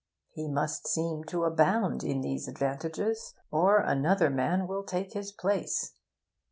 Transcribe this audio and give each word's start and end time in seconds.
He 0.31 0.47
must 0.47 0.87
seem 0.87 1.25
to 1.25 1.43
abound 1.43 2.03
in 2.03 2.21
these 2.21 2.47
advantages, 2.47 3.35
or 3.51 3.77
another 3.81 4.31
man 4.31 4.65
will 4.65 4.83
take 4.83 5.13
his 5.13 5.31
place. 5.31 5.93